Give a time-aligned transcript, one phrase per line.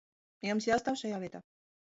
[0.47, 1.47] Jums jāstāv šajā vietā.